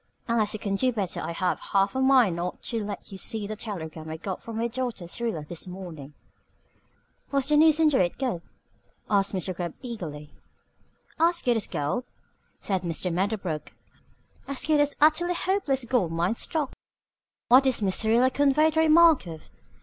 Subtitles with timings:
[0.27, 3.45] Unless you can do better I have half a mind not to let you see
[3.45, 6.15] the telegram I got from my daughter Syrilla this morning."
[7.31, 8.41] "Was the news into it good?"
[9.11, 9.55] asked Mr.
[9.55, 10.33] Gubb eagerly.
[11.19, 12.05] "As good as gold,"
[12.59, 13.13] said Mr.
[13.13, 13.73] Medderbrook.
[14.47, 16.73] "As good as Utterly Hopeless Gold Mine stock."
[17.49, 19.51] "What did Miss Syrilla convey the remark of?"